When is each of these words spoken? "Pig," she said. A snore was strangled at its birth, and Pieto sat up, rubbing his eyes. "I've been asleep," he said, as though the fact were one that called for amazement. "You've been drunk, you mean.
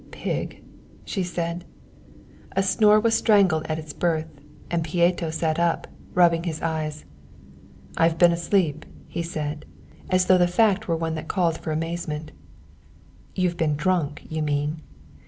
"Pig," 0.09 0.63
she 1.05 1.21
said. 1.21 1.63
A 2.53 2.63
snore 2.63 2.99
was 2.99 3.15
strangled 3.15 3.67
at 3.67 3.77
its 3.77 3.93
birth, 3.93 4.25
and 4.71 4.83
Pieto 4.83 5.29
sat 5.29 5.59
up, 5.59 5.85
rubbing 6.15 6.41
his 6.43 6.59
eyes. 6.63 7.05
"I've 7.95 8.17
been 8.17 8.31
asleep," 8.31 8.83
he 9.07 9.21
said, 9.21 9.63
as 10.09 10.25
though 10.25 10.39
the 10.39 10.47
fact 10.47 10.87
were 10.87 10.97
one 10.97 11.13
that 11.13 11.27
called 11.27 11.59
for 11.59 11.71
amazement. 11.71 12.31
"You've 13.35 13.57
been 13.57 13.75
drunk, 13.75 14.23
you 14.27 14.41
mean. 14.41 14.81